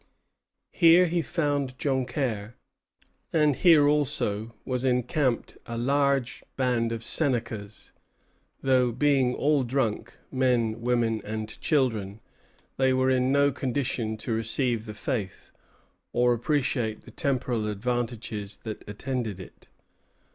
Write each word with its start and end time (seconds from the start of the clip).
Here 0.71 1.05
he 1.05 1.21
found 1.21 1.77
Joncaire, 1.77 2.55
and 3.31 3.55
here 3.55 3.87
also 3.87 4.55
was 4.65 4.83
encamped 4.83 5.59
a 5.67 5.77
large 5.77 6.41
band 6.55 6.91
of 6.91 7.03
Senecas; 7.03 7.91
though, 8.63 8.91
being 8.91 9.35
all 9.35 9.63
drunk, 9.63 10.17
men, 10.31 10.81
women, 10.81 11.21
and 11.23 11.47
children, 11.61 12.19
they 12.77 12.93
were 12.93 13.11
in 13.11 13.31
no 13.31 13.51
condition 13.51 14.17
to 14.17 14.33
receive 14.33 14.87
the 14.87 14.95
Faith, 14.95 15.51
or 16.13 16.33
appreciate 16.33 17.01
the 17.01 17.11
temporal 17.11 17.67
advantages 17.67 18.57
that 18.63 18.83
attended 18.89 19.39
it. 19.39 19.67